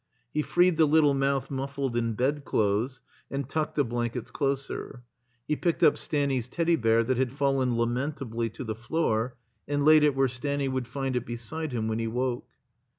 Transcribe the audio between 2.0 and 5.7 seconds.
bedclothes, and tucked the blankets closer. He